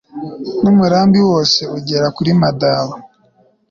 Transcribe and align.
n'umurambi 0.61 1.19
wose 1.29 1.61
ugera 1.77 2.07
kuri 2.15 2.31
madaba 2.41 2.93